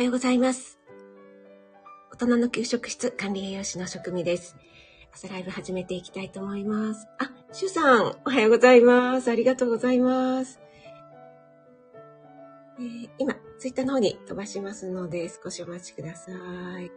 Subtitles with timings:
[0.00, 0.78] はようございます。
[2.10, 4.56] 大人の給食室管理栄養士の職味です。
[5.12, 7.06] 朝ライブ始めていきたいと思います。
[7.18, 9.30] あ、シュさん、おはようございます。
[9.30, 10.58] ありがとうございます。
[12.78, 16.32] えー、今、ツイッターの方に飛ばしますので、少しお待ちくださ
[16.80, 16.90] い。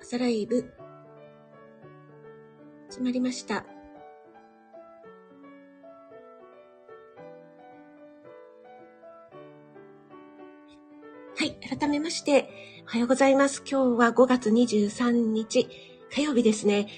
[0.00, 0.72] 朝ライブ、
[2.88, 3.66] 始まりました。
[11.68, 13.62] 改めまして、おはようございます。
[13.66, 15.66] 今日は5月23日、
[16.10, 16.88] 火曜日ですね。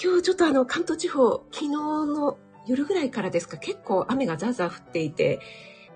[0.00, 2.38] 今日ちょっとあの、関東地方、昨日の
[2.68, 5.40] 夜ぐらいからですか、結構雨がザーザー降っていて、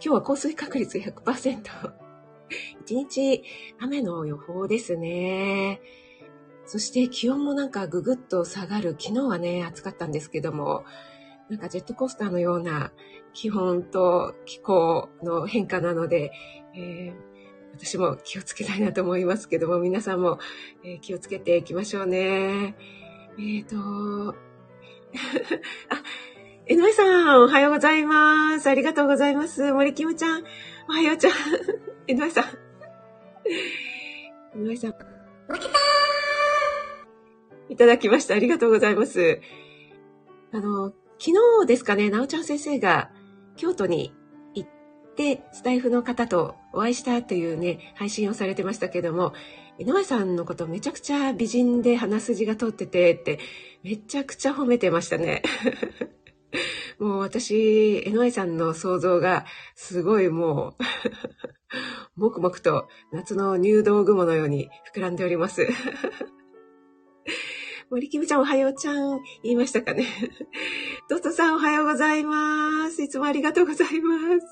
[0.05, 1.61] 今日は降水確率100%。
[2.83, 3.45] 一日
[3.79, 5.81] 雨の予報ですね。
[6.67, 8.97] そして気温もなんかぐぐっと下がる。
[8.99, 10.85] 昨日はね、暑かったんですけども、
[11.49, 12.93] なんかジェットコースターのような
[13.35, 16.33] 気温と気候の変化なので、
[16.75, 17.28] えー
[17.79, 20.41] 私も気をつけたいなと思いますけども、皆さんも、
[20.85, 22.75] えー、気をつけていきましょうね。
[23.39, 23.77] えっ、ー、と、
[24.35, 24.35] あ、
[26.67, 28.69] えのえさん、おはようございます。
[28.69, 29.73] ありがとうございます。
[29.73, 30.45] 森きむちゃん、
[30.89, 31.33] おはようちゃん。
[32.09, 32.45] えのえさん。
[34.57, 34.91] えのえさん。
[34.91, 34.99] 負
[35.55, 35.79] けた
[37.69, 38.35] いただきました。
[38.35, 39.41] ありがとうございます。
[40.53, 43.13] あの、昨日ですかね、なおちゃん先生が
[43.57, 44.15] 京都に
[45.19, 49.33] で、スタイフの方とお会いしたというね、配信をされてましたけども、
[49.79, 53.41] 井上さんのことめちゃくちゃ美人で鼻筋が通っててって、
[53.83, 55.43] めちゃくちゃ褒めてましたね。
[57.01, 60.77] もう私、江上さんの想像がすごいも
[62.17, 65.67] うもくもくと夏の入道雲のように膨らんでおります。
[67.91, 70.07] 森キムちゃんおはようちゃん言いましたかね。
[71.09, 73.03] トットさんおはようございます。
[73.03, 74.47] いつもありがとうございます。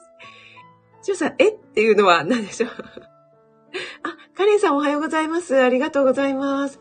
[1.07, 1.51] ジョさん、え？
[1.51, 2.71] っていうのは何でしょう？
[4.03, 5.57] あ、カレンさんおはようございます。
[5.63, 6.81] ありがとうございます。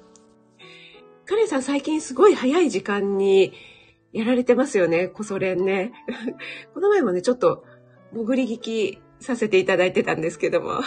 [1.26, 3.54] カレンさん最近すごい早い時間に
[4.14, 5.10] やられてますよね。
[5.10, 5.94] こそ連ね。
[6.74, 7.66] この前もね、ちょっと
[8.14, 10.82] 潜り聞きさせていただいてたんですけども。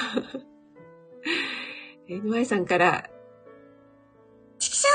[2.11, 3.09] NY さんから、
[4.59, 4.87] チキシ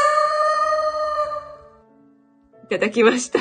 [2.61, 3.39] ョーいただきました。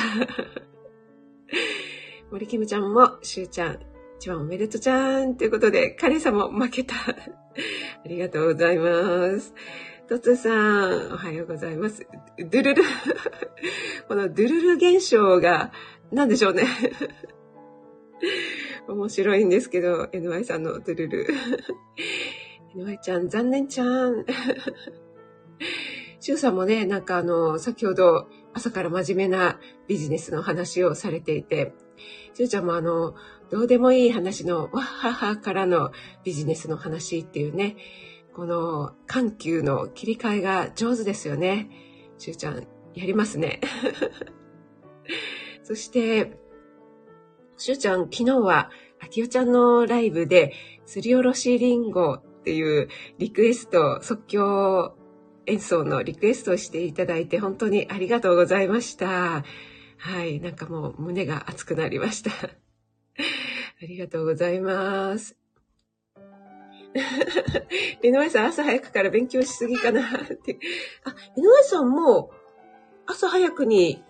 [2.31, 3.92] 森キムちゃんも、しゅうちゃん、
[4.23, 6.95] 一番おめでとうちゃーんということで、カレンさんも負けた。
[6.95, 7.15] あ
[8.05, 9.53] りがとうございます。
[10.07, 10.49] トツさ
[10.87, 12.07] ん、おはようございます。
[12.37, 12.83] ドゥルル。
[14.07, 15.73] このドゥルル現象が、
[16.09, 16.63] 何でしょうね。
[18.87, 21.27] 面白いんですけど、NY さんのドゥルル。
[22.77, 24.25] NY ちゃん、残念ちゃん。
[26.21, 29.59] シュウさんもね、なんかあの、先ほど朝から真面目な
[29.89, 31.73] ビジネスの話をされていて、
[32.33, 33.15] シュウちゃんもあの、
[33.53, 35.91] どうでもいい話のわっははからの
[36.23, 37.75] ビジネスの話っていうね、
[38.33, 41.69] この緩急の切り替えが上手ですよね。
[42.17, 42.65] しゅうちゃん、
[42.95, 43.61] やりますね。
[45.61, 46.35] そして、
[47.55, 50.53] しゅうちゃん、昨日は、あきおちゃんのライブで、
[50.87, 52.87] すりおろしりんごっていう
[53.19, 54.97] リクエスト、即興
[55.45, 59.43] 演奏のリクエストをしていただいて、本当にありがとうございました。
[59.99, 62.31] はい、なんかもう胸が熱くなりました。
[63.83, 65.35] ありがとうございます。
[68.01, 70.07] 井上さん、朝早くから勉強しすぎかなっ
[70.37, 70.57] て。
[71.03, 72.31] あ、井上さんも
[73.05, 74.01] 朝早くに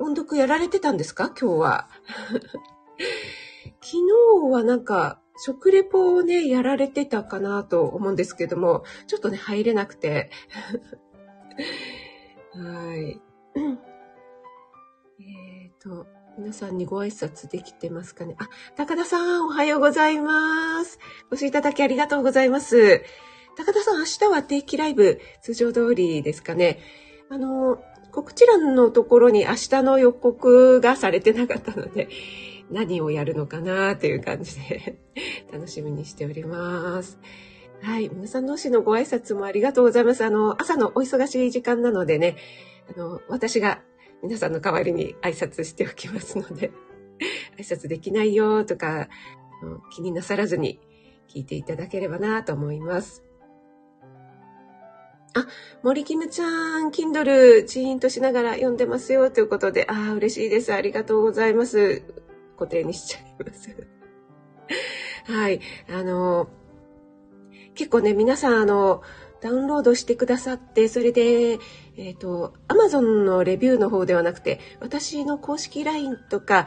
[0.00, 1.26] 音読やられてたんですか？
[1.40, 1.88] 今日は。
[3.80, 10.30] 昨日はなんか、食レポをね、やられてたかなと思うんですけども、ちょっとね、入れなくて。
[12.54, 13.20] はい。
[15.22, 18.36] えっ、と、皆さんにご挨拶できてますかね？
[18.38, 20.98] あ、高田さん、おはようございます。
[21.30, 23.02] ご視聴いただきありがとうございます。
[23.56, 26.78] 高田さん、明日は定期ライブ、通常通りですかね？
[27.28, 27.82] あの、
[28.12, 32.08] 告知欄のところに明日の予告がされてなかったので、
[32.70, 34.96] 何をやるのかなという感じで
[35.52, 37.18] 楽しみにしております。
[37.82, 38.08] はい。
[38.08, 40.24] 皆さん同士のご挨拶もありがとうございます。
[40.24, 42.36] あの、朝のお忙しい時間なのでね、
[42.94, 43.82] あの、私が
[44.22, 46.70] 皆さんの代わりに挨拶しておきますので、
[47.58, 49.08] 挨拶できないよとか、
[49.94, 50.80] 気になさらずに
[51.28, 53.24] 聞いていただければなと思います。
[55.34, 55.46] あ、
[55.82, 60.72] 森キムちゃん、Kindle チーンとしながら読んでますよということで、ああ、嬉しいです。
[60.72, 62.02] ありがとうございます。
[62.58, 63.74] 固定にしちゃいます。
[65.24, 65.60] はい。
[65.90, 66.48] あの、
[67.74, 69.02] 結構ね、皆さん、あの、
[69.40, 71.58] ダウンロードしてくださって、それで、
[71.96, 76.66] えっ、ー、と、Amazon のレビューの方ではなくて、私の公式 LINE とか、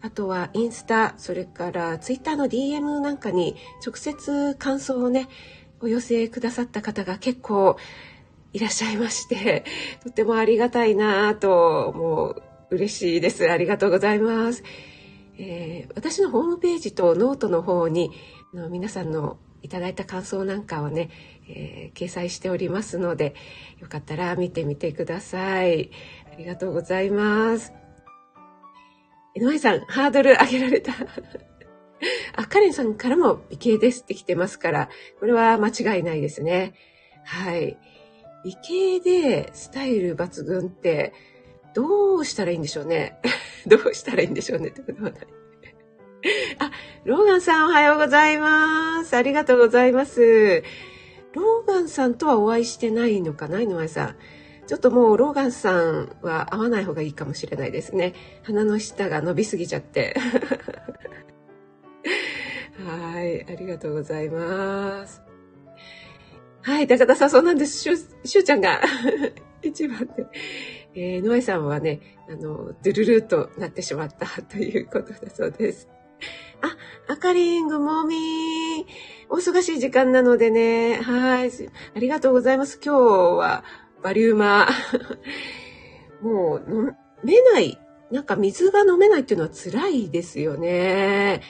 [0.00, 5.28] あとはインスタ、それからツイッターの DM なんかに直接感想をね、
[5.80, 7.76] お寄せくださった方が結構
[8.52, 9.64] いらっしゃいまして、
[10.04, 13.50] とてもありがたいなと、もう嬉しいです。
[13.50, 14.62] ありがとうございます。
[15.38, 18.10] えー、私のホームページとノートの方に
[18.52, 21.10] の皆さんのいただいた感想なんかをね、
[21.48, 23.34] えー、掲載しておりますので、
[23.80, 25.90] よかったら見てみてください。
[26.32, 27.72] ありがとうございます。
[29.34, 30.92] 井上さん、ハードル上げられた。
[32.36, 34.88] あ、カレンさんからも美形ですって来てますから、
[35.18, 36.74] これは間違いないですね。
[37.24, 37.76] はい。
[38.44, 41.12] 美形でスタイル抜群って、
[41.74, 43.18] どうしたらいいんでしょうね。
[43.66, 45.26] どうしたらいいんでしょうねってことはない。
[46.58, 46.70] あ、
[47.04, 49.16] ローガンさんおはようございます。
[49.16, 50.64] ありがとうございます。
[51.34, 53.48] ローガンさんとはお会いしてないのか？
[53.48, 54.16] な井上さん。
[54.66, 58.14] ちょっともうローガンさんは会わない方がいいかもしれないですね。
[58.42, 60.14] 鼻の下が伸びすぎちゃって。
[62.84, 65.22] はい、ありがとうございます。
[66.62, 67.78] はい、高田さん、そうなんです。
[67.78, 68.82] しゅしゅうちゃんが
[69.62, 70.26] 一番で、
[70.94, 75.88] えー、ノエさんはね、あの、ドゥルルとなってしまったということだそうです。
[76.62, 78.18] あ、あかりん、ぐもみー
[79.28, 82.80] お忙しい時間なのでね、はい、ありがとうございます。
[82.84, 82.98] 今日
[83.36, 83.64] は、
[84.02, 84.68] バリウマ。
[86.22, 87.78] もう、飲めない。
[88.10, 91.42] なんか水が飲めないっていうのは辛いですよね。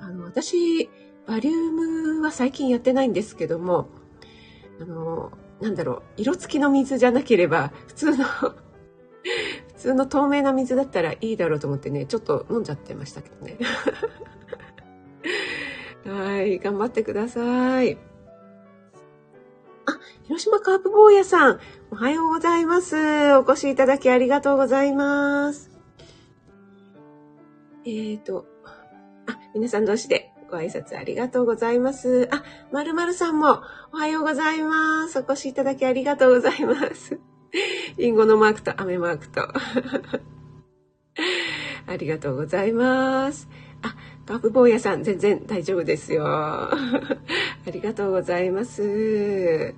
[0.00, 0.90] あの、私、
[1.26, 3.88] バリウムは最近やってないんですけども、
[4.80, 8.24] あの、なんだろう、色付きの水じゃなければ、普通の
[9.78, 13.56] 普通の透明な水だったらいいだろうと思ってね、ちょっと飲んじゃってましたけどね。
[16.04, 17.96] はい、頑張ってください。
[19.86, 21.60] あ、広島カープ坊やさん、
[21.92, 22.96] おはようございます。
[23.34, 25.70] お越しいただきありがとうございます。
[27.84, 28.46] えっ、ー、と、
[29.26, 32.28] あ、皆さん同士でご挨拶ありがとうございます。
[32.32, 32.42] あ、
[32.72, 35.20] まるまるさんもおはようございます。
[35.20, 37.20] お越しいただきありがとうございます。
[37.96, 39.48] リンゴのマークと飴マークと。
[41.86, 43.48] ありがとうございます。
[43.82, 43.94] あ、
[44.26, 46.26] カープ坊やさん、全然大丈夫ですよ。
[46.28, 46.70] あ
[47.72, 49.74] りがとうございます。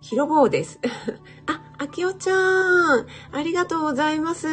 [0.00, 0.78] ひろぼうです。
[1.46, 4.46] あ、あきおちゃん、ありがとうございます。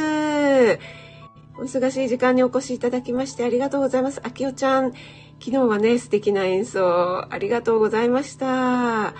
[1.58, 4.20] お忙しい時間にお越しいただきましてありがとうございます。
[4.24, 4.92] あきおちゃん、
[5.40, 9.14] 昨日はね、素敵な演奏ありがとうございました。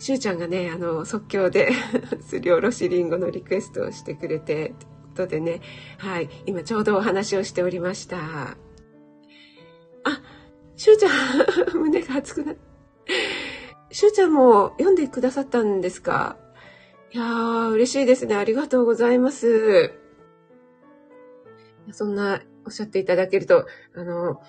[0.00, 1.70] しゅうちゃんがね、あの、即興で
[2.26, 4.76] すりおろしりんごのリクエストをしてくれて、というこ
[5.14, 5.60] とでね、
[5.98, 8.16] はい、今ちょうどお話をしておりました。
[8.18, 8.56] あ、
[10.74, 11.10] しゅうちゃん、
[11.78, 12.54] 胸が熱くな
[13.90, 16.36] しゅうちゃんも読んでくださったんですか？
[17.12, 18.36] いやー、嬉しいですね。
[18.36, 19.92] ありがとうございます。
[21.92, 24.40] そんなおっしゃっていただけると、あの、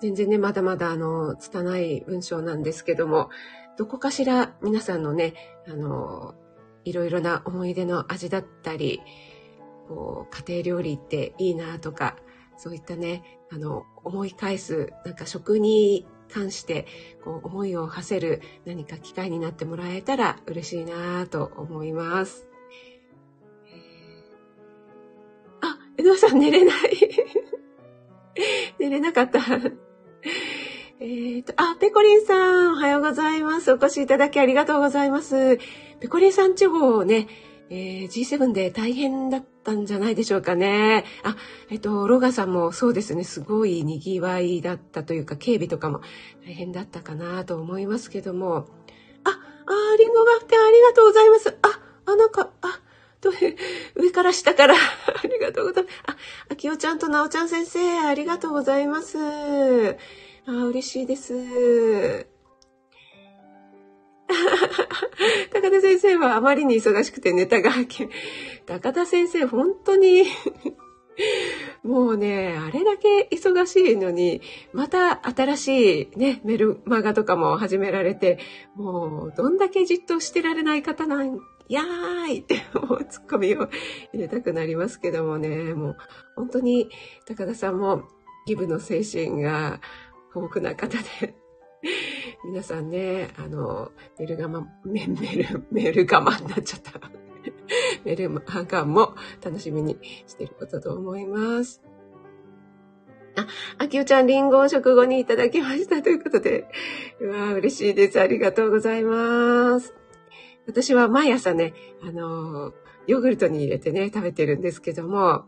[0.00, 3.30] 全然ね、まだまだあの、拙い文章なんですけども、
[3.78, 5.34] どこかしら皆さんのね、
[5.66, 6.34] あの、
[6.84, 9.00] いろいろな思い出の味だったり、
[9.88, 12.16] こう家庭料理っていいなとか
[12.56, 16.86] そういったねあの思い返すなんか食に関して
[17.24, 22.46] こう思いを馳せる何か機会になってもらえたら嬉しいなと思います。
[25.62, 26.76] あ、江戸さん寝れない
[28.78, 29.40] 寝れなかった
[31.00, 33.70] えっと、あ、ペコリンさん、おはようございます。
[33.70, 35.58] お越しいただきありがとうございます。
[36.00, 37.28] ペコリンさん地方ね、
[37.70, 41.04] えー、G7 で大変だったんじゃないでしょうかね。
[41.22, 41.36] あ、
[41.70, 46.00] えっと、ロガさんもそうですね、すごい賑わいだったというか、警備とかも
[46.44, 48.66] 大変だったかなと思いますけども。
[49.22, 51.56] あ、あリンゴがあってありがとうございます。
[51.62, 52.80] あ、あ、なんか、あ、
[53.20, 53.32] どう
[53.94, 55.96] 上から下からありがとうございます。
[56.08, 56.16] あ、
[56.50, 59.16] あきおちゃんとなおちゃん先生、ありがとうございます。
[60.48, 61.34] あ、嬉しいです。
[65.52, 68.08] 高田先生はあまりに忙しくてネタがけ、
[68.64, 70.24] 高田先生本当に
[71.84, 74.40] もうね、あれだけ忙しいのに、
[74.72, 78.38] また新しいね、メルマガとかも始められて、
[78.74, 83.68] もうどんだけじっとしてられない方なんやーいって、もうツッコミを
[84.14, 85.96] 入れたくなりますけどもね、もう
[86.36, 86.88] 本当に
[87.26, 88.04] 高田さんも
[88.48, 89.80] ギブの精神が
[90.40, 91.34] 豊富な方で、
[92.44, 97.00] 皆さんね、あの、メルガマ、メメル、メルガマになっちゃった。
[98.04, 99.14] メルマガンも
[99.44, 101.82] 楽しみにしてることと思います。
[103.36, 103.46] あ、
[103.78, 106.68] あきおちゃん、リンゴを食後にいただきましたということで、
[107.20, 108.20] うわ嬉しいです。
[108.20, 109.94] ありがとうございます。
[110.66, 112.72] 私は毎朝ね、あの、
[113.06, 115.46] ヨーグルトに入れてね、食べてるんですけども、あ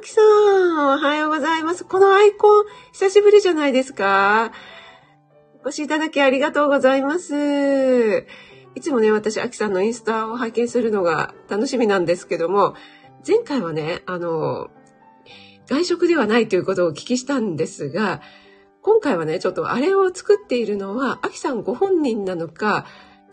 [0.00, 1.84] きさん、おはようございます。
[1.84, 4.52] このアイコン、久しぶりじゃないですか
[5.64, 8.26] お越しいただきありがとうございます。
[8.74, 12.74] いつもね、私、あきさんのインスタを拝見するのが楽しみなんですけども、
[13.26, 14.70] 前回はね、あの、
[15.66, 18.20] 外食ではないということをお聞きしたんですが、
[18.82, 22.86] 今回はね、ちょっとあれを作っているのは、あきさんご本人なのか、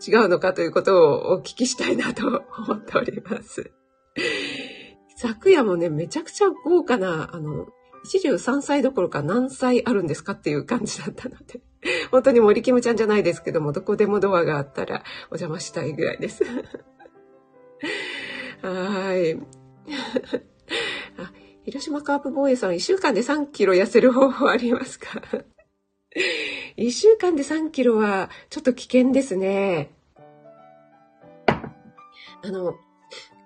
[0.06, 3.72] 違うのかということをお聞きしたいなと思っております。
[5.20, 7.68] 昨夜もね、めちゃくちゃ豪華な、あの、
[8.04, 11.60] 一汁三歳どころか何歳あるんですかっていう感じだったので、
[12.10, 16.42] 本当に森キムちゃんじゃないですけども、どこでもドアがあったらお邪魔したいぐらいです。
[18.62, 19.38] はい。
[21.68, 25.20] 広島カープ防衛さん、1週間で3キロ痩せる方法ありますか
[26.78, 29.92] ?1 週間で3キロはちょっと危険ですね。
[31.46, 32.76] あの、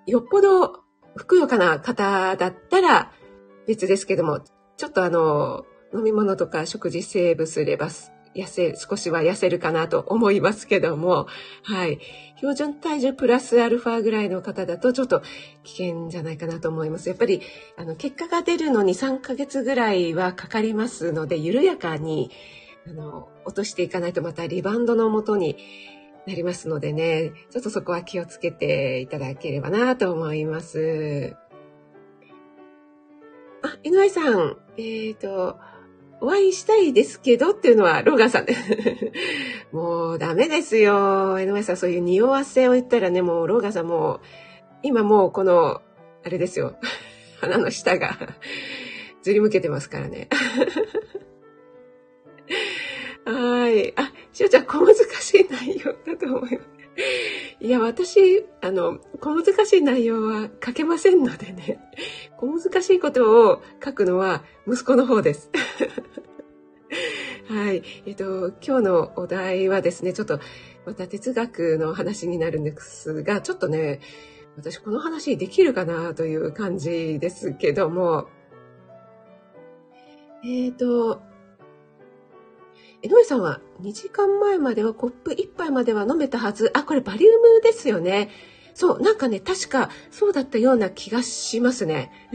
[0.07, 0.84] よっぽど
[1.15, 3.11] ふくよかな方だったら
[3.67, 4.41] 別ですけども、
[4.77, 7.89] ちょっとあの、飲み物とか食事セーブすれば
[8.35, 11.27] 痩せ、少しは痩せるかなと思いますけども、
[11.63, 11.99] はい。
[12.37, 15.21] 標準体重プラスアルファぐらいの方だとちょっと
[15.63, 17.07] 危険じゃないかなと思います。
[17.07, 17.41] やっぱり、
[17.77, 22.29] あの、結果が出るのに3ヶ月ぐらいはかかりますので、緩やかに、
[22.87, 25.55] あの、落としていかないとまたリバウンドのもとに
[26.27, 31.35] なりますのでね、ちょっとそこは気をつけていただければなと思います。
[33.61, 35.59] あ、井上さん、えっ、ー、と、
[36.21, 38.45] お会いしたいですけどっていうのはローガンさん。
[39.71, 41.39] もうダメですよ。
[41.39, 44.21] 江上さん、そういう匂わせを言ったらね、もうローガンさんも、
[44.81, 45.81] 今もうこの、
[46.23, 46.77] あれですよ。
[47.41, 48.17] 鼻の下が
[49.21, 50.29] ずり向けてますからね。
[53.25, 53.93] はい。
[53.97, 56.75] あ、しおちゃん、小難しい内容だと思います。
[57.59, 61.79] いや、私、あの、小難しい内容は書けませんのでね。
[62.37, 65.49] 小難しいことを書くのは息子の方です。
[67.49, 67.83] はい。
[68.05, 70.39] えっと、今日のお題はですね、ちょっと
[70.85, 73.99] また哲学の話になるんですが、ちょっとね、
[74.57, 78.27] 私この話できるかなという感じですけども、
[80.43, 81.21] えっ、ー、と、
[83.05, 86.71] 江上さんは2時間前まではコップ1杯までは飲めたはず。
[86.73, 88.29] あ、これバリウムですよね。
[88.73, 92.11] そう、なんかね、確かそうだったような気がしますね。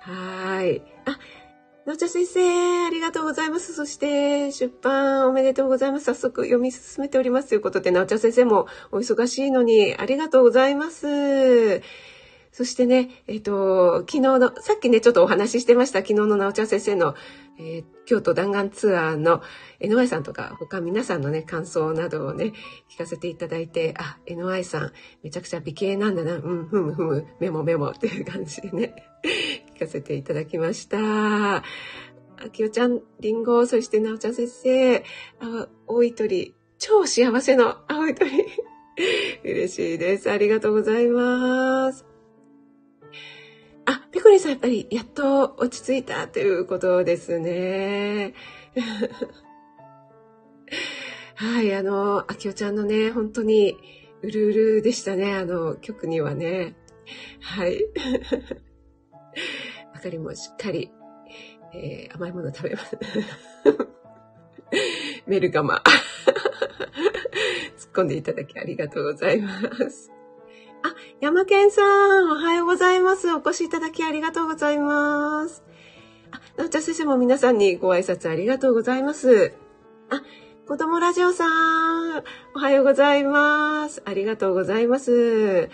[0.00, 0.82] はい。
[1.04, 1.18] あ、
[1.86, 3.74] のちゃ先生、ありがとうございます。
[3.74, 6.06] そして、出版おめでとうございます。
[6.06, 11.82] 早速読み進めておりますということで、なおちゃ先生もお忙しいのにありがとうございます。
[12.52, 17.14] そしてね、えっ、ー、と、昨日の、さっきね、ちょっとお話ししてました、昨日のなおちゃん先生の、
[17.58, 19.42] えー、京都弾丸ツアーの
[19.80, 22.52] NY さんとか、他皆さんのね、感想などをね、
[22.88, 24.92] 聞かせていただいて、あ、NY さん、
[25.22, 28.94] めちゃくちゃ美形なんだな、うん、ふむふむ、メモメモっていう感じでね、
[29.76, 31.56] 聞かせていただきました。
[31.56, 31.62] あ
[32.52, 35.04] きおちゃん、りんご、そしてなおちゃん先生、
[35.40, 38.30] あ、青い鳥、超幸せの青い鳥。
[39.44, 40.30] 嬉しいです。
[40.30, 42.09] ありがとうございます。
[44.10, 48.34] あ、ペコリさんやっぱりやっと落ち着いたということですね。
[51.36, 53.76] はい、あの、あきおちゃんのね、本当に
[54.22, 56.74] うるうるでしたね、あの曲にはね。
[57.40, 57.84] はい。
[59.94, 60.90] あかりもしっかり、
[61.74, 62.98] えー、甘いもの食べます。
[65.26, 65.82] メルガマ。
[67.78, 69.50] 突っ込んでいただきありがとうございま
[69.90, 70.12] す。
[71.20, 73.30] 山健さん、おはようございます。
[73.30, 75.62] お越しいただきありがとうございます。
[76.30, 79.52] あ、なおちゃん先生も皆さんにご挨拶ありがとうございます。
[80.08, 80.22] あ、
[80.66, 82.24] 子供ラジオさん、
[82.54, 84.00] おはようございます。
[84.06, 85.68] ありがとうございます。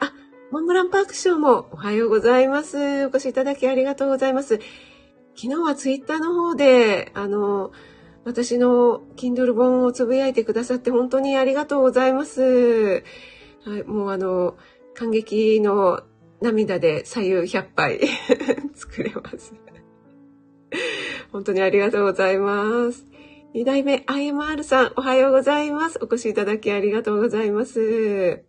[0.00, 0.12] あ、
[0.50, 3.06] モンブランパークショーもおはようございます。
[3.06, 4.60] お越しいただきありがとうございます。
[5.34, 7.72] 昨日はツイッターの方で、あの、
[8.26, 13.02] 私の Kindle 本をつぶやいてくださって本当にありがとうございます。
[13.64, 14.58] はい、もうあの、
[15.00, 16.02] 感激の
[16.42, 18.00] 涙で左右100杯
[18.76, 19.54] 作れます。
[21.32, 23.06] 本当にありがとうございます。
[23.54, 25.98] 二代目 IMR さん、おはようございます。
[26.02, 28.44] お越しいただきありがとうございます。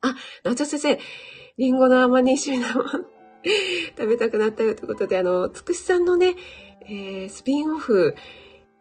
[0.00, 0.98] あ、なちゃ先生、
[1.58, 2.86] リンゴの甘煮シュナモン
[3.94, 6.34] 食べたくなったよということで、あの、つくしさんのね、
[6.88, 8.14] えー、スピンオフ、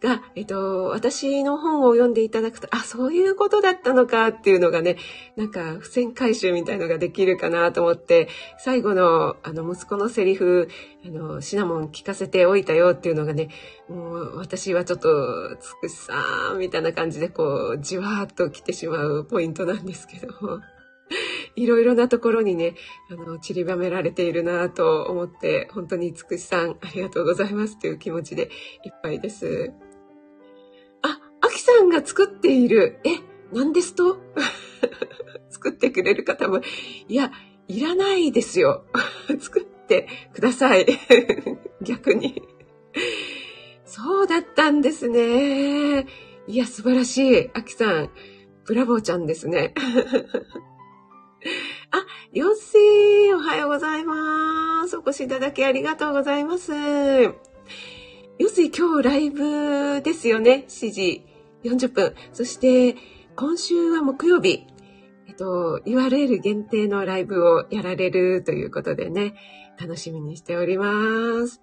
[0.02, 4.98] が、えっと、私の本を読んでいただくと、あ、そういうことだったのかっていうのがね、
[5.36, 8.28] なんか付箋回収みたいのができるかなと思って、
[8.58, 10.70] 最後の、あの、息子のセリフ、
[11.06, 13.50] あの、シナモン聞かせておいたよっていうのがね、
[13.88, 20.34] もう私はちょっと、つくしさんみたいな感じでこう、じわーっと来てしまうポイントなんですけど。
[21.56, 22.76] いろいろなところにね、
[23.10, 28.50] あの、散りばめられているなと思って、本当につくしさん、ありがとうございますという気持ちで
[28.84, 29.72] いっぱいです。
[31.82, 33.00] さんが作っている。
[33.04, 33.18] え、
[33.52, 34.20] 何ですと？
[35.50, 36.62] 作ってくれる方も、
[37.08, 37.32] いや、
[37.68, 38.86] いらないですよ。
[39.40, 40.86] 作ってください。
[41.82, 42.44] 逆に。
[43.86, 46.06] そうだったんですね。
[46.48, 47.50] いや、素晴らしい。
[47.54, 48.10] あきさん、
[48.66, 49.74] ブラボーちゃんですね。
[51.90, 54.98] あ、よっしー、おはようございます。
[54.98, 56.72] お越しいただきありがとうございます。
[56.72, 61.31] よっしー、今日ライブですよね？7時
[61.64, 62.16] 40分。
[62.34, 62.96] そして、
[63.36, 64.68] 今週は木曜日。
[65.28, 69.36] えっと、URL 限定のライブをやられるということでね、
[69.80, 71.62] 楽しみにしております。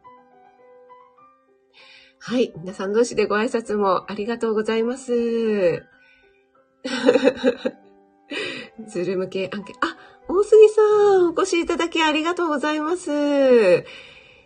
[2.18, 2.52] はい。
[2.56, 5.12] 皆さん同士でご挨拶もありがとうございます。
[8.88, 9.76] ズル向け案件。
[9.80, 9.96] あ、
[10.28, 10.82] 大杉さ
[11.22, 13.10] ん、お越しいただきありがとうございます。
[13.12, 13.84] え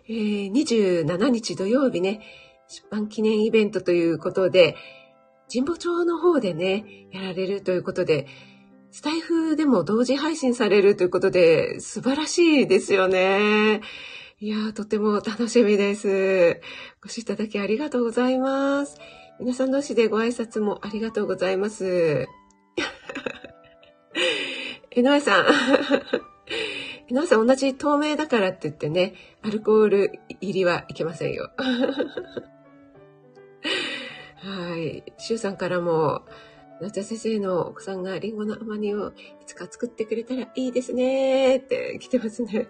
[0.07, 2.21] ー、27日土曜日ね、
[2.67, 4.75] 出版記念イベントということで、
[5.51, 8.27] 神保町の方でね、やられるということで、
[8.91, 13.81] スタイフでも同時配信されるということで、素晴らしいですよね。
[14.39, 16.61] いやー、とても楽しみです。
[17.01, 18.97] ご視聴いただきありがとうございます。
[19.39, 22.27] 皆さん同士でご挨拶もありがとうございます。
[24.91, 25.45] えのえさん。
[27.09, 31.49] えのえさん同じ透明だからって言ってね、アルコール入りはいけませんよ。
[34.43, 35.03] はい。
[35.17, 36.23] シュウさんからも、
[36.81, 39.13] 夏田先生の奥さんがリンゴの甘煮をい
[39.45, 42.67] つか作ってくれたらいいですねって来てますね。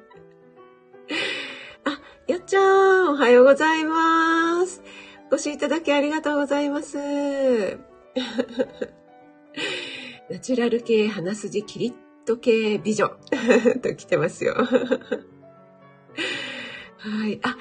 [1.83, 4.83] あやっちゃん、おはようございます。
[5.31, 6.97] お越しいただきありがとうございます。
[10.29, 11.93] ナチュラル系、鼻筋、キリッ
[12.25, 13.17] と系美女
[13.81, 14.53] と来てますよ。
[14.53, 14.67] は
[17.27, 17.39] い。
[17.41, 17.57] あ、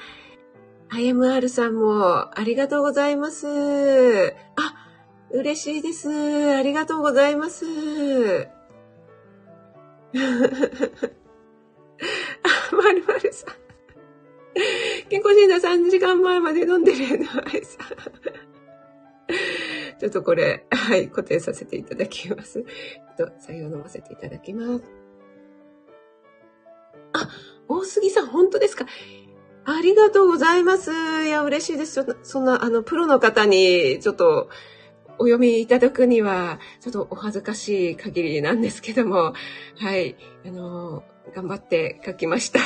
[0.95, 3.47] IMR さんもありがとうございます。
[3.47, 4.75] あ、
[5.31, 6.09] 嬉しいです。
[6.55, 7.65] ありがとうございます。
[10.13, 10.17] あ、
[12.75, 13.49] まるまるさん。
[15.09, 17.79] 健康診断3時間前まで飲んでるのはさ。
[19.99, 22.63] ちょっとこれ、はい、固定させていただきます。
[23.17, 24.83] と、採用飲ませていただきます。
[27.13, 27.29] あ、
[27.67, 28.85] 大杉さん、本当ですか？
[29.65, 30.91] ありがとうございます。
[31.25, 32.05] いや、嬉しいです。
[32.23, 34.49] そんな、あの、プロの方に、ちょっと、
[35.19, 39.33] お読みいただくには、ちょっとお恥ずかしい限りなんですけども、
[39.77, 42.59] はい、あの、頑張って書きました。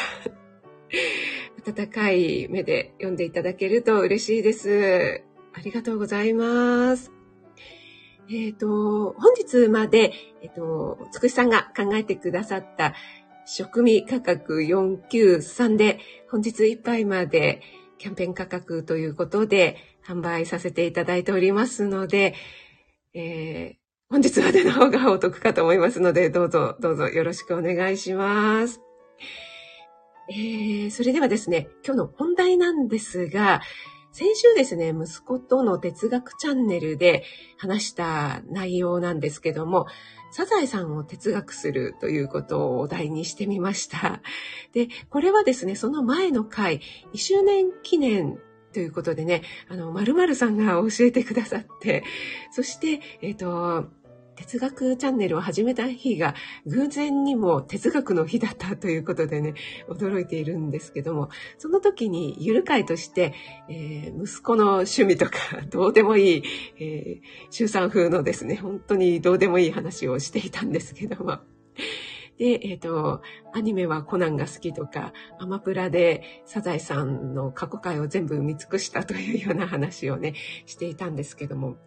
[1.67, 5.21] 温かい目で読んでいただけると嬉しいです。
[5.53, 7.11] ありがとうございます。
[8.29, 12.93] えっ、ー、と、本日まで、えっ、ー、と、つくしさんが考えてくださった
[13.49, 17.61] 食味価格493で、本日いっぱいまで
[17.97, 22.35] キャンペーン価格ということで販売させていただいておりますので、
[23.13, 23.77] えー、
[24.09, 28.81] 本日までの方がお得かと思いますので、どうぞ、どうぞよろしくお願いします。
[30.29, 33.61] えー、それではですね、今日の本題なんですが、
[34.11, 37.23] 先週ですね、息子との哲学チャンネルで
[37.57, 39.85] 話した内容なんですけども、
[40.31, 44.21] サザエさんを哲学するということをお題にしてみました。
[44.73, 46.81] で、これはですね、その前の回、
[47.13, 48.39] 2周年記念
[48.73, 52.03] ということでね、あの、〇〇さんが教えてくださって、
[52.51, 53.89] そして、えっ、ー、と、
[54.37, 59.55] 哲学チャンネルを始めた日が偶然にも哲学の日だったということでね、
[59.89, 63.33] 驚いているんですけども、その時にゆる会として、
[63.67, 65.33] えー、息子の趣味とか
[65.69, 66.43] どうでもいい、
[66.79, 71.39] えー、週産風のですね、本当にどうでもいい話をしていたんですけども、
[72.37, 73.21] で、えっ、ー、と、
[73.53, 81.77] アニメはコナンが好きとか、アマプラでサザエさんの過去回を全部見尽くしたというような話をね、していたんですけども、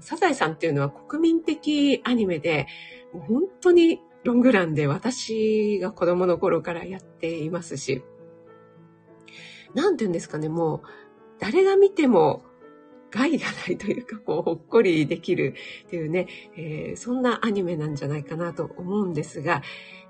[0.00, 2.66] サザエさんっていうのは国民的アニメで、
[3.12, 8.02] 本当にロングランで私が子供の頃からやっていますし、
[9.74, 10.82] なんて言うんですかね、もう
[11.38, 12.42] 誰が見ても
[13.10, 15.54] 害がないというか、こう、ほっこりできる
[15.86, 19.62] っていうね、えー、そんなアニメなんじゃないかなと思うんですが、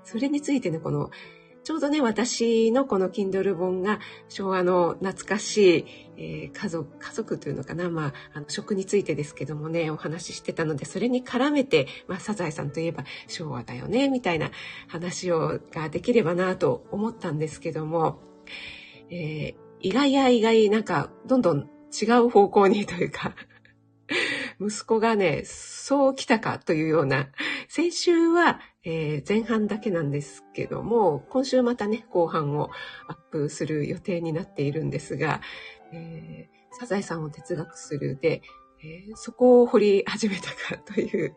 [0.03, 1.11] それについてね、この
[1.65, 3.99] ちょうどね、私のこの Kindle 本が
[4.29, 14.51] 昭和の懐かしい、えー、家族、家族というのかな、まあ、あの食についてですけどもね、お話ししてたので、それに絡めて、まあ、サザエさんといえば昭和だよね、みたいな
[14.87, 18.19] 話を、ができればなと思ったんですけども、
[19.09, 23.33] えー、意外や意外、なんか、どんどん違う方向にというか、
[24.61, 27.29] 息子がね、そう来たかというような
[27.69, 32.69] 先週は、えー、前半だけなんですけども、今週またね、後半を
[33.07, 35.41] アップする予定になっているんですが、
[35.91, 38.43] えー、サザエさんを哲学するで、
[38.83, 41.35] えー、そこを掘り始めたかという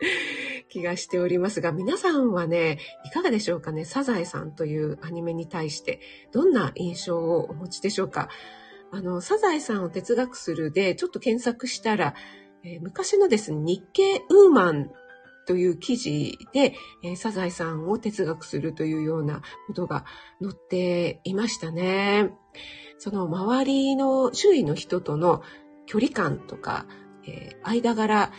[0.68, 6.00] 気がしておりますが、皆さんはね、いかがでしょうかねサザエさんというアニメに対して。
[6.32, 8.28] どんな印象をお持ちでしょうか？
[8.92, 12.14] あの、サザエさんを哲学するでちょっと検索したら、
[12.62, 14.90] えー、昔のですね、日経ウーマン
[15.46, 20.04] という記事で、えー、サザエさんを哲学するというようなことが
[20.42, 22.30] 載っていましたね。
[22.98, 25.42] その周りの周囲の人との
[25.86, 26.86] 距離感とか、
[27.26, 28.32] えー、間柄、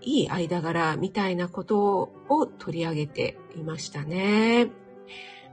[0.00, 4.70] いい間柄みたいなことを取り上げていましたね。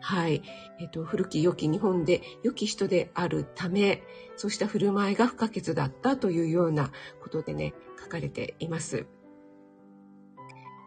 [0.01, 0.43] はい。
[0.79, 4.03] えっ、と、古き良き日本で良き人であるため、
[4.35, 6.91] そうした振る舞いが不可欠だったというような
[7.23, 9.07] ことでね、書かれています。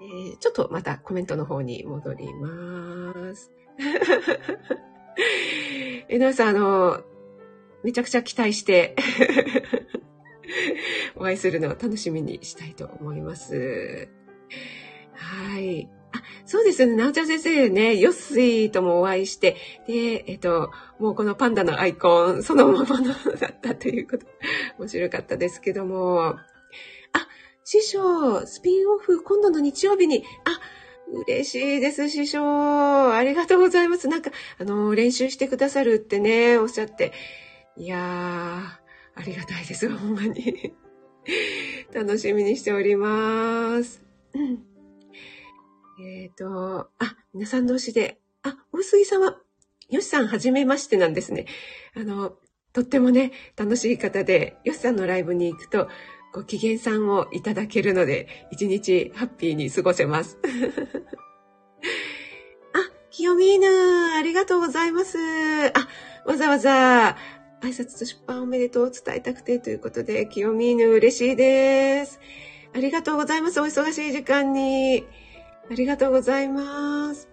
[0.01, 3.53] えー、ちょっとまたコメントの方に戻ります。
[6.09, 7.03] えなさん、あの、
[7.83, 8.97] めちゃくちゃ期待して
[11.17, 14.09] お会いするのを楽しみにしたいと思います。
[15.15, 15.89] はい。
[16.13, 16.97] あ、そうですね。
[16.97, 19.57] なおちゃん先生ね、ヨッスイともお会いして、
[19.87, 24.27] で、えっと、もうこのパンダのアイコンそのままのだったということ、
[24.79, 26.37] 面白かったですけども。
[27.71, 30.59] 師匠、スピンオフ、今度の日曜日に、あ、
[31.27, 33.13] 嬉しいです、師匠。
[33.15, 34.09] ありがとうございます。
[34.09, 37.13] なんか、あの、練習してくださるってね、おっしゃって。
[37.77, 40.73] いやー、ありがたいです、 ほんまに。
[41.93, 44.03] 楽しみにしております。
[44.33, 44.65] うん
[46.01, 49.43] えっ、ー、と、あ、皆さん同士で、あ、大杉さんは、
[49.91, 51.45] よしさんはじめましてなんですね。
[51.95, 52.39] あの、
[52.73, 55.89] とってもね、楽しい方で、よしさんのライブに行くと、
[56.39, 60.39] ご機嫌さんをいただけるので、一日ハッピーに過ごせます。
[62.73, 62.79] あ、
[63.11, 63.67] 清美ーぬ、
[64.17, 65.19] ありがとうございます。
[65.19, 65.89] あ、
[66.25, 67.17] わざわざ、
[67.61, 72.21] 挨拶と出版おめでとうを伝えたくてということで、清美犬嬉しいです。
[72.73, 73.61] ありがとうございます。
[73.61, 75.05] お忙しい時間に。
[75.69, 77.29] ありがとうございます。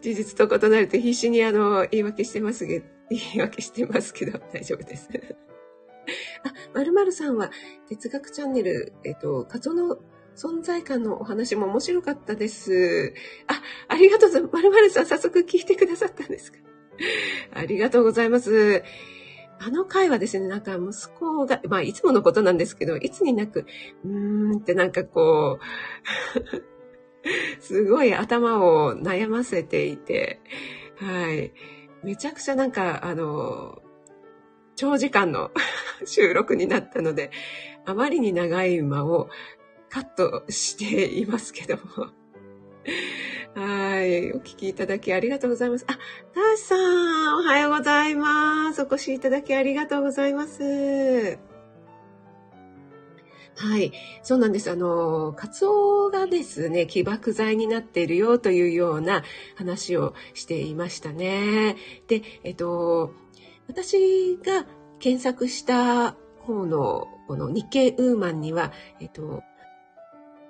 [0.00, 5.08] 事実と異なると必死にあの、言い訳してますけど、 言い訳してますけど、大丈夫です。
[6.44, 7.50] あ、まるまるさんは
[7.88, 9.98] 哲学チャンネル、えっと、カツオの
[10.36, 13.14] 存在感のお話も面白かったです。
[13.46, 14.54] あ、ありがとうございます。
[14.54, 16.58] まるまるさん早速聞いてくださったんですか？
[17.54, 18.82] ありがとうございます。
[19.60, 23.64] あの回はですね、なんか息子が、まあいつものことなんですけど、いつになく、
[24.04, 26.64] うーんってなんかこう、
[27.60, 30.40] すごい頭を悩ませていて、
[30.96, 31.52] はい。
[32.02, 33.82] めちゃくちゃなんか、あの、
[34.76, 35.50] 長時間の
[36.04, 37.30] 収録になったので、
[37.86, 39.28] あまりに長い間を
[39.88, 42.08] カットしていますけども。
[43.54, 44.32] はい。
[44.32, 45.84] お聞きいただきありがとうございます。
[45.88, 45.96] あ、
[46.34, 48.82] ターシさん、おはようございます。
[48.82, 51.53] お越しいただきありがとうございます。
[53.56, 53.92] はい。
[54.22, 54.70] そうなんです。
[54.70, 59.22] あの、カツオがですね、起爆剤になっているよというような
[59.54, 61.76] 話をしていましたね。
[62.08, 63.14] で、えっと、
[63.68, 64.66] 私が
[64.98, 69.42] 検索した方の、この日経ウーマンには、えっと、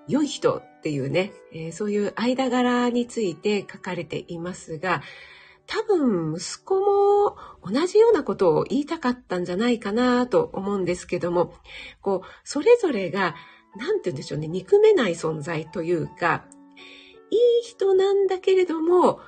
[0.09, 5.03] 良い人っていうね、えー、そういう間柄について書かれていますが、
[5.66, 11.55] 多分息子も同じようなことを言いたかったんじゃないかなと思うんですけども、
[12.00, 13.35] こう、それぞれが、
[13.77, 16.44] なんて言うんでしょうね、憎めない存在というか、
[17.31, 19.20] いい人なんだけれども、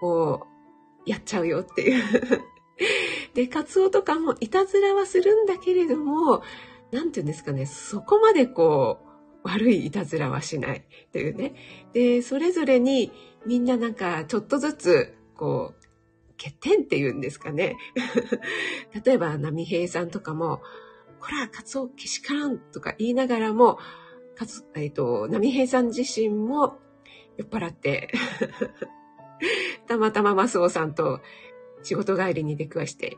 [0.00, 0.46] こ
[1.06, 2.02] う、やっちゃうよっていう
[3.34, 6.42] で、カツオとかもいたずらはするんだけれども、
[6.92, 11.54] なんて言うんですかね、そこまでこう、悪いいたずらはしないというね。
[11.92, 13.12] で、それぞれに
[13.44, 15.84] みんななんかちょっとずつ、こう、
[16.36, 17.76] 欠点っていうんですかね。
[19.04, 20.62] 例えば、波平さんとかも、
[21.20, 23.78] こら、カツオけしからんとか言いながらも、
[24.36, 26.78] かつ、えっ、ー、と、波平さん自身も
[27.36, 28.10] 酔っ払って
[29.86, 31.20] たまたまマスオさんと
[31.82, 33.16] 仕事帰りに出くわして、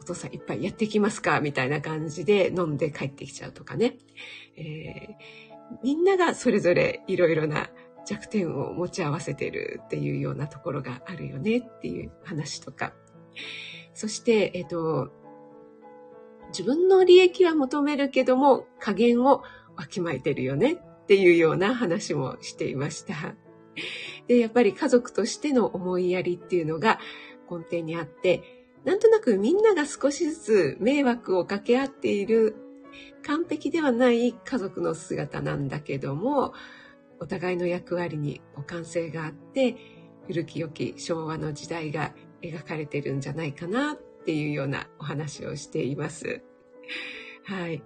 [0.00, 3.96] お父さんいっぱいやってきますかみたいな感じで飲んで帰ってきちゃうとかね。
[4.56, 5.48] えー
[5.82, 7.70] みんながそれぞれいろいろな
[8.08, 12.94] 弱点を持ち合わせてるっていうようなところがあるよねっていう話とか。
[13.92, 15.10] そして、えっと、
[16.48, 19.42] 自分の利益は求めるけども加減を
[19.76, 23.34] わきまえてるよねっていうような話もしていました。
[24.26, 26.98] で、やっぱり家族としての思いやりっていうのが
[27.50, 28.42] 根底にあって、
[28.86, 32.56] なんとなくみんなが少しずつ迷惑をかけ合っている
[33.22, 36.54] 完璧ではない家族の姿なんだけども、
[37.20, 39.76] お互いの役割に互換性があって、
[40.26, 46.42] 古き良き昭和の時代が描かれてるんじゃないかなっていうようなお話をしています。
[47.44, 47.82] はい。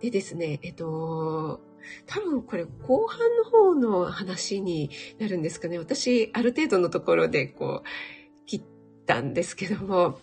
[0.00, 1.60] でですね、えっと、
[2.06, 5.78] 多分これ後半の方の話になるんですかね。
[5.78, 8.62] 私、ある程度のところでこう、切っ
[9.06, 10.18] たんですけども、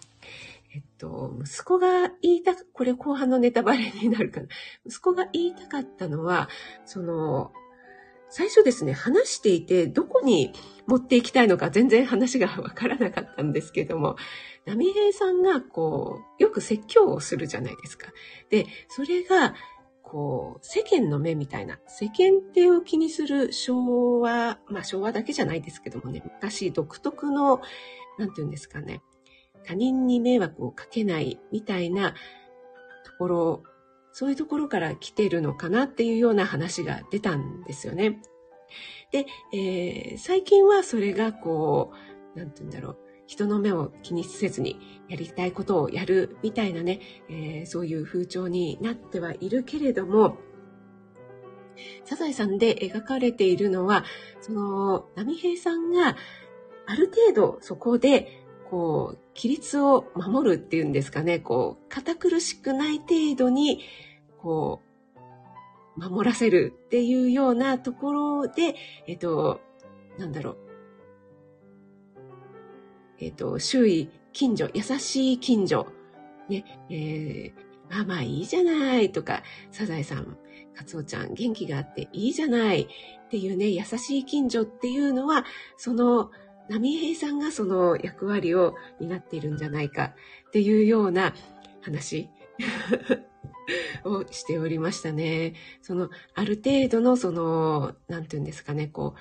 [0.75, 4.47] えっと、息子が言いたく、これ後半のネタバレになるかな。
[4.86, 6.49] 息子が言いたかったのは、
[6.86, 7.53] その、
[8.36, 10.54] 最初ですね、話していて、どこに
[10.88, 14.15] 持っていきたいのか全然話がわからなかったんですけども、
[14.65, 18.08] 波平さんがこう、よく説教をするじゃないですか。
[18.50, 19.54] で、それが、
[20.02, 27.62] こう、世間の目みたいな、世間体を気にする昭和、まあ昭和だけじゃないですけどもね、昔独特の、
[28.17, 29.04] なんて言うんですかね、
[29.63, 32.13] 他人に迷惑をかけないみたいな
[33.06, 33.63] ところ
[34.13, 38.21] そういうところから来てるのかなっていうような話が出たんですよね。
[39.12, 41.91] で、えー、最近はそれがこ
[42.36, 46.99] う、なんて言うんだろう、人の目を気にせずにやりたいことをやるみたいなね、
[47.30, 50.38] えー、そういう風潮になってはいるけれども、
[52.06, 54.04] サザエさんで描かれているのは、
[54.41, 56.15] その、波平さんが
[56.86, 58.42] ある程度そこで、
[58.73, 63.81] こう、規律を守るっていうんですかね、こう、堅苦しくない程度に、
[64.39, 64.81] こ
[65.95, 68.73] う、守らせるっていうようなところで、
[69.05, 69.62] えっと、
[70.17, 70.57] なんだろう。
[73.19, 75.86] えっと、周囲、近所、優しい近所、
[76.49, 80.36] ね、えー、まあまあいいじゃないとか、サザエさん、
[80.75, 82.88] カツオちゃん元気があっていいじゃないっ
[83.29, 85.45] ていうね、優しい近所っていうのは、
[85.77, 86.31] その、
[86.69, 90.13] 波平さんがその役割を担っているんじゃないか
[90.47, 91.34] っていうような
[91.82, 92.30] 話
[94.06, 95.54] をしておりましたね。
[95.82, 99.19] その、ある程度のその、なんていうんですかね、こう、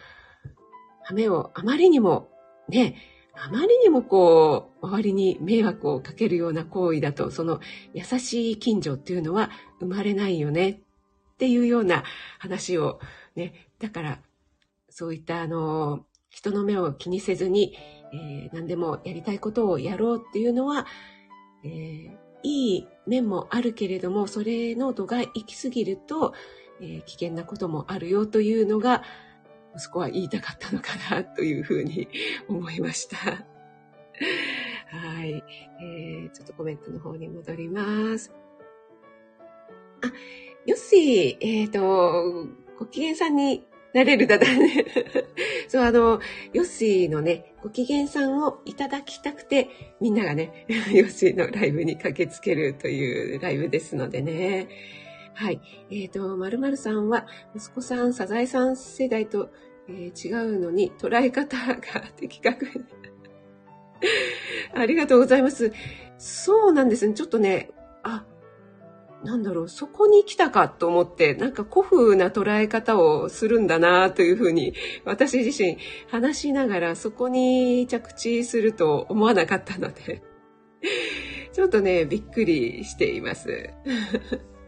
[1.05, 2.31] 羽目をあまりにも、
[2.68, 2.96] ね、
[3.35, 7.61] あまりにもこう、周りに迷惑をかけるような行為だと、その
[7.94, 9.50] 優しい近所っていうのは
[9.81, 12.05] 生まれないよねっていうような
[12.38, 13.00] 話を
[13.35, 14.20] ね、だから、
[14.90, 17.77] そういったあの、人の目を気にせずに、
[18.12, 20.87] えー、何でもやりたいことをやろうっていうのは、
[21.64, 22.11] えー、
[22.42, 26.35] いい面もあるけれども、それの度が行き過ぎると、
[26.81, 29.03] えー、危険なこともあるよというのが、
[29.77, 32.09] 息子は言いたかったのかなというふうに
[32.49, 33.16] 思いました。
[34.88, 35.42] はい、
[35.83, 36.31] えー。
[36.31, 38.33] ちょっとコメントの方に戻ります。
[40.03, 40.12] あ、
[40.66, 44.85] よしー、えっ、ー、と、ご機嫌さんになれるだだね。
[45.68, 46.20] そう、あの、
[46.52, 49.68] ヨッシーのね、ご機嫌さんをいただきたくて、
[50.00, 54.68] みんながね、 ヨッシーのライブに駆けつけるというライブですのでね。
[55.35, 55.61] はい。
[55.90, 59.50] えっ、ー、と、まるまるさんは、息子さん、サザエさん世代と、
[59.88, 61.81] えー、違うのに、捉え方が
[62.16, 62.66] 的確。
[64.74, 65.72] ありがとうございます。
[66.18, 67.14] そうなんですね。
[67.14, 67.70] ちょっとね、
[68.02, 68.26] あ、
[69.24, 80.22] なんだろう、そこに来たかと思って、なんか古風な捉え方をするんだなというふうに、私自身話しながらそこに着地すると思わなかったので、
[81.52, 83.70] ちょっとね、びっくりしています。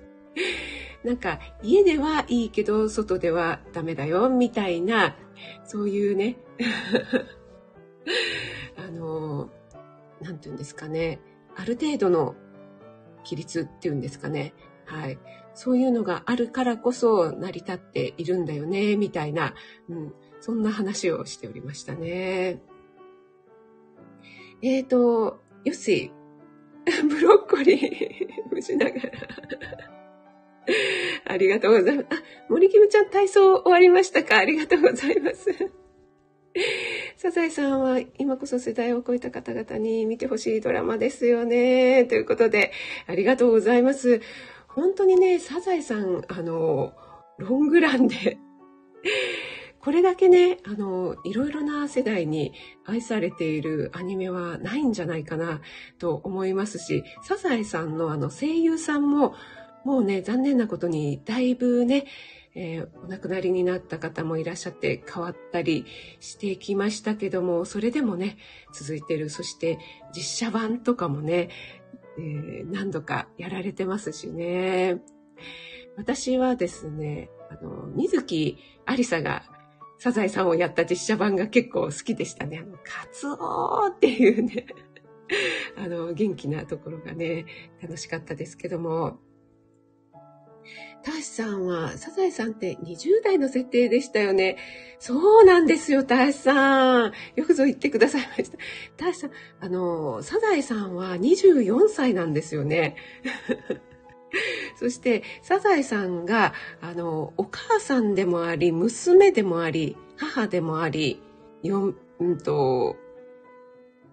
[1.02, 5.16] なんか、家ではいいけど、外ではダメだよ、みたいな、
[5.64, 6.38] そういうね、
[8.78, 9.50] あの、
[10.20, 11.20] なんて言うんですかね、
[11.56, 12.36] ある程度の
[13.24, 14.54] 規律っていうんですかね。
[14.86, 15.18] はい。
[15.54, 19.54] そういうのがあるからこそ成り立っているんだよね、みたいな、
[19.88, 22.60] うん、そんな話をしておりましたね。
[24.62, 26.10] えっ、ー、と、よし、
[27.08, 29.10] ブロッコリー、 蒸しながら
[31.26, 32.06] ありがとうございます。
[32.10, 34.38] あ、森キムちゃん体操終わりましたか？
[34.38, 35.50] ありがとうございます。
[37.24, 42.04] サザエさんは今こそ世代を超えた方々に見てほしいドラマですよね。
[42.04, 42.70] ということで、
[43.06, 44.20] ありがとうございます。
[44.68, 46.92] 本当にね、サザエさん、あの、
[47.38, 48.36] ロングランで
[49.80, 52.52] これだけね、あの、いろいろな世代に
[52.84, 55.62] 愛されているアニメはないんじゃないかな
[55.98, 59.34] と思いますし、サザエさんのあの声優さんも、
[59.84, 62.06] もうね、残念なことにだいぶね、
[62.54, 65.86] えー、お亡くなりになった方もいらっしゃって変わったり
[66.20, 68.38] してきましたけども、それでもね、
[68.72, 69.28] 続いてる。
[69.28, 69.78] そして
[70.14, 71.50] 実写版とかもね、
[72.18, 75.00] えー、何度かやられてますしね。
[75.96, 79.44] 私はですね、あの、水木ありさが
[79.98, 82.58] サザエさんをやった実写版が結構好きでしたね。
[82.58, 84.66] あの、カツオっていうね、
[85.76, 87.46] あの、元気なところがね、
[87.82, 89.18] 楽しかったですけども、
[91.04, 94.56] たしさんは、サザエさんって20代の設定でしたよね。
[94.98, 97.12] そうなんですよ、たしさん。
[97.36, 98.58] よくぞ言ってくださいました。
[98.96, 102.96] たしさん、あの、サザエさんは24歳なんですよね。
[104.76, 111.22] そして、サザエさんが、あの、お母さんでもあり、娘でもあり、母でもあり、
[111.62, 112.96] よ、うんと、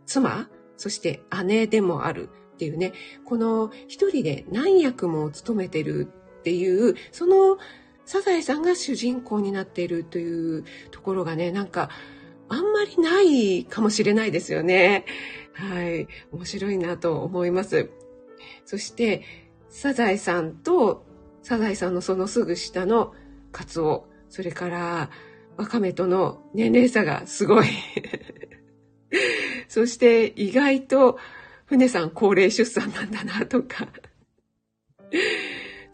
[0.06, 0.50] 妻？
[0.76, 2.92] そして姉でもあるっていうね、
[3.24, 7.58] この一人で何役も務めてるっていう、その
[8.06, 11.90] サザエさんが主人公になっているというところがね、なんか、
[12.50, 15.06] あんまりないかもしれないですよね。
[15.54, 16.08] はい。
[16.32, 17.90] 面白いなと思います。
[18.66, 19.24] そして、
[19.70, 21.06] サザエさんと、
[21.44, 23.14] サザエさんのそのすぐ下の
[23.52, 25.10] カツオ、それから、
[25.56, 27.68] ワカメとの年齢差がすごい。
[29.70, 31.18] そして意外と
[31.66, 33.88] 船さん高齢出産なんだなとか。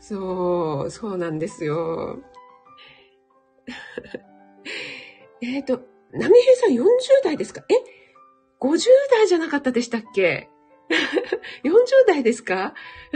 [0.08, 2.20] そう、そうなんですよ。
[5.42, 5.82] えっと、
[6.14, 6.86] 波平さん40
[7.24, 7.66] 代ですか？
[7.70, 7.74] え
[8.62, 10.50] ?50 代じゃなかったでしたっけ
[11.64, 11.72] ?40
[12.08, 12.74] 代ですか？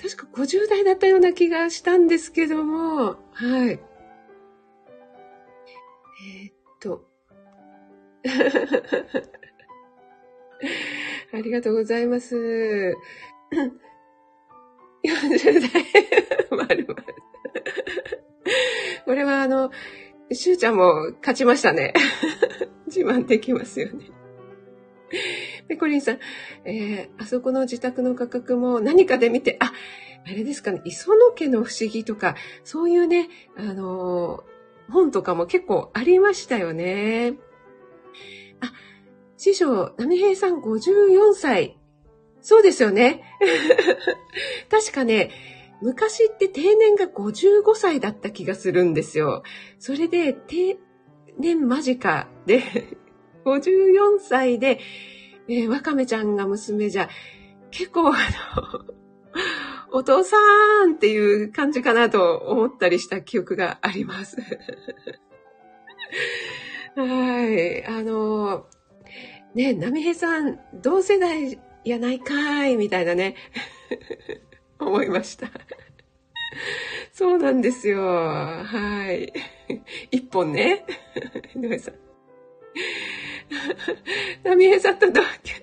[0.00, 3.70] 確か50代だったような気がしたんですけども、はい。
[3.70, 7.04] えー、っと。
[11.32, 12.94] ありがとうございます。
[15.04, 15.84] 40代、
[16.50, 17.04] まるまる。
[19.04, 19.70] これはあの、
[20.32, 21.94] しゅうちゃんも勝ちましたね。
[22.86, 24.10] 自慢できますよね。
[25.68, 26.18] ペコリンさん、
[26.64, 29.72] えー、あそこの自宅の価格も何かで見て、あ、
[30.26, 37.36] あれですかね、磯野家の不思議とか、そういうね、あのー、本とかも結構ありましたよね。
[38.60, 38.72] あ、
[39.38, 41.77] 師匠、波平さん54歳。
[42.48, 43.20] そうですよね。
[44.72, 45.30] 確かね、
[45.82, 49.42] 昔って定年が55歳だった気がするんですよ。
[49.78, 50.78] それで定
[51.38, 52.62] 年間近で、
[53.44, 54.80] 54歳で、
[55.46, 57.10] えー、わかめちゃんが娘じゃ、
[57.70, 58.16] 結構あの、
[59.92, 60.38] お父さ
[60.86, 64.38] んっていう感じかなと思ったりした記憶があります。
[66.96, 67.84] はい。
[67.84, 68.64] あの、
[69.54, 73.34] ね、波平さん、同世代やないかい、みたいなね、
[74.78, 75.50] 思いました。
[77.12, 78.04] そうなんですよ。
[78.04, 79.32] はい。
[80.10, 80.84] 一本ね。
[81.54, 81.94] 井上さん。
[84.44, 85.54] 波平さんと同級。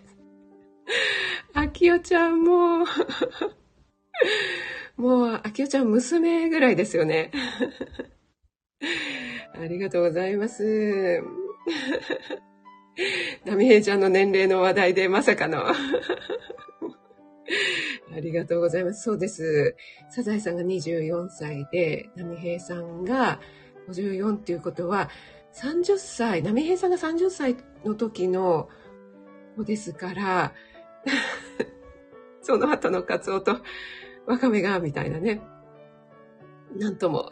[1.54, 2.86] あきおちゃんも、
[4.98, 7.32] もう、あきおちゃん娘ぐらいですよね。
[9.54, 11.24] ありがとうございます。
[13.46, 15.66] ナミヘイちゃんの年齢の話題でまさかの。
[18.16, 19.04] ありがとうございます。
[19.04, 19.76] そうです。
[20.10, 23.40] サザエさんが24歳で、ナミヘイさんが
[23.90, 25.10] 54っていうことは、
[25.54, 28.70] 30歳、ナミヘイさんが30歳の時の
[29.58, 30.54] 子ですから、
[32.42, 33.58] その後のカツオと
[34.26, 35.42] ワカメが、みたいなね。
[36.76, 37.30] なんとも。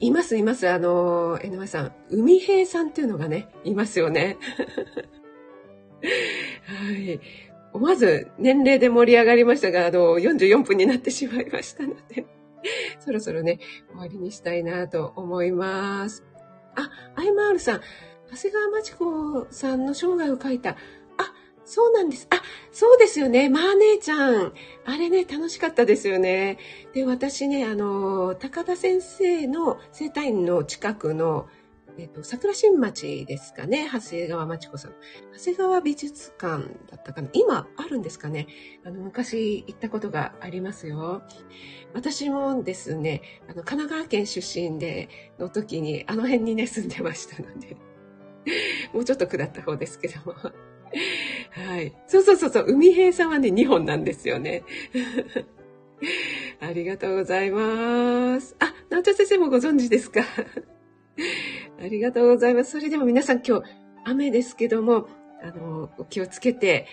[0.00, 0.68] います、います。
[0.68, 4.36] あの、江上さん、海平さんっていうのがね、いますよね。
[6.64, 7.20] はい。
[7.72, 12.26] 思わず年齢で盛り上がりましたが、あの、44分になってしまいましたので、
[13.00, 13.58] そろそろね、
[13.90, 16.24] 終わりにしたいなと思います。
[16.76, 17.80] あ、アイマールさん、
[18.30, 20.76] 長谷川町子さんの生涯を書いた
[21.68, 22.26] そうなんです。
[22.30, 22.40] あ、
[22.72, 23.50] そうですよね。
[23.50, 24.54] まあ姉ちゃん。
[24.86, 26.56] あれね、楽しかったですよね。
[26.94, 31.46] で、私ね、あの、高田先生の生体院の近くの、
[31.98, 33.86] えっと、桜新町ですかね。
[33.92, 34.94] 長谷川町子さん。
[35.36, 37.28] 長谷川美術館だったかな。
[37.34, 38.46] 今あるんですかね。
[38.86, 41.22] あの、昔行ったことがありますよ。
[41.92, 47.76] 私もですね、あの、神奈川県出身で、の時に、あの辺にね、住んでましたので。
[48.94, 50.34] もうちょっと下った方ですけども。
[51.66, 51.92] はい。
[52.06, 54.62] そうそうそうそう、海平さんはね、2本なんですよね。
[56.60, 58.54] ありがとうございます。
[58.60, 60.22] あ、なおちゃん先生もご存知ですか？
[61.82, 62.72] ありがとうございます。
[62.72, 63.64] それでも皆さん今日
[64.04, 65.08] 雨ですけども、
[65.42, 66.86] あの、お気をつけて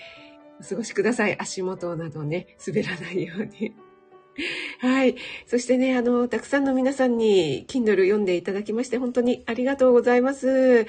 [0.59, 1.38] お過ごしください。
[1.39, 3.76] 足元などね、滑らないように。
[4.80, 5.16] はい。
[5.45, 10.86] そしてね、あの、たくさんの皆さんに Kindle 読んでいただきまして、本当にありがとうございます。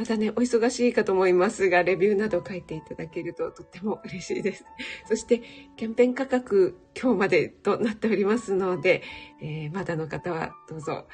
[0.00, 4.64] またね、お忙しいかと思いますが、レビューなど書いていただけるととっても嬉しいです。
[5.06, 5.42] そして、
[5.76, 9.02] キャンペーン価格、今日までとなっておりますので、
[9.42, 11.06] えー、まだの方はどうぞ、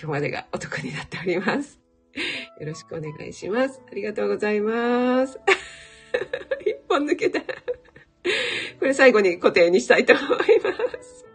[0.00, 1.80] 今日までがお得になっております。
[2.60, 3.82] よろしくお願いします。
[3.90, 5.40] ありがとうございます。
[6.64, 7.40] 一本抜けた。
[7.40, 7.46] こ
[8.82, 10.36] れ最後に固定にしたいと思いま
[11.02, 11.26] す。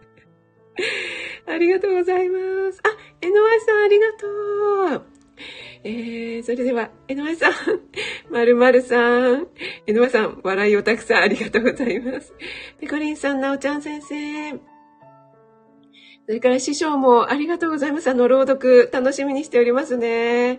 [1.48, 2.38] ありがとうございま
[2.72, 2.80] す。
[2.82, 2.88] あ、
[3.20, 5.13] えのわさんありがとう。
[5.84, 7.52] えー、それでは、えのわさん、
[8.32, 8.96] まるまるさ
[9.36, 9.46] ん、
[9.86, 12.32] えのわさん、笑いをたくさんありがとうございます。
[12.80, 14.52] ペコリンさん、なおちゃん先生、
[16.26, 18.08] それから師匠もありがとうございます。
[18.08, 20.58] あの、朗読、楽しみにしておりますね。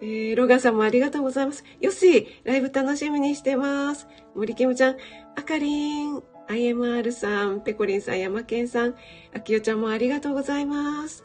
[0.00, 1.64] えー、ロガさんもありがとうございます。
[1.80, 4.08] よし、ライブ楽しみにしてます。
[4.34, 4.96] 森キムちゃん、
[5.36, 8.94] あかりん、IMR さん、ペコリンさん、ヤマケンさん、
[9.34, 11.24] あきよちゃんもありがとうございます。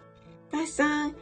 [0.51, 1.15] たしさん、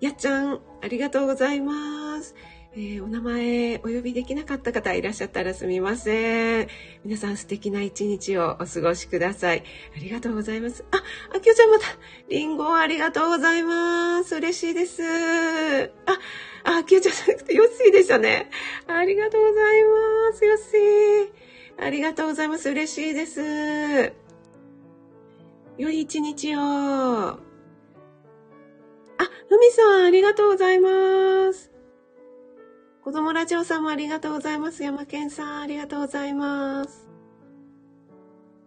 [0.00, 2.34] やっちゃん、ありがとうございます。
[2.72, 6.68] えー、お名前お呼びできなかった方いらっしゃったらすみません。
[7.04, 9.64] 皆さん素敵な一日をお過ごしください。
[9.96, 10.84] ありがとうございます。
[10.92, 11.02] あ、
[11.34, 11.86] あきおちゃんまた、
[12.28, 14.36] りんごありがとうございます。
[14.36, 15.02] 嬉しいです。
[15.02, 16.18] あ、
[16.62, 18.50] あ、きおちゃんじゃなくて、よっしーでしたね。
[18.86, 19.82] ありがとうござい
[20.30, 20.44] ます。
[20.44, 21.84] よっしー。
[21.84, 22.70] ありがとうございます。
[22.70, 24.12] 嬉しいです。
[25.78, 27.47] 良い一日を。
[29.18, 31.70] あ、ふみさん、ありがとうございます。
[33.02, 34.82] 子供ラジオさんもありがとうございます。
[34.82, 37.07] 山健さん、ありがとうございます。